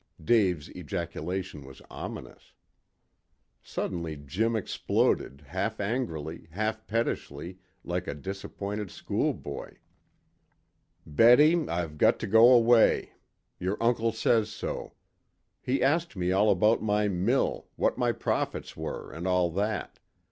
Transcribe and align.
Dave's 0.23 0.67
ejaculation 0.71 1.63
was 1.63 1.79
ominous. 1.91 2.53
Suddenly 3.61 4.17
Jim 4.17 4.55
exploded, 4.55 5.43
half 5.49 5.79
angrily, 5.79 6.47
half 6.49 6.87
pettishly, 6.87 7.59
like 7.83 8.07
a 8.07 8.15
disappointed 8.15 8.89
schoolboy. 8.89 9.75
"Betty, 11.05 11.69
I've 11.69 11.99
got 11.99 12.17
to 12.21 12.25
go 12.25 12.51
away. 12.51 13.11
Your 13.59 13.77
uncle 13.79 14.11
says 14.11 14.49
so. 14.49 14.93
He 15.61 15.83
asked 15.83 16.15
me 16.15 16.31
all 16.31 16.49
about 16.49 16.81
my 16.81 17.07
mill, 17.07 17.67
what 17.75 17.99
my 17.99 18.11
profits 18.11 18.75
were, 18.75 19.11
and 19.11 19.27
all 19.27 19.51
that. 19.51 19.99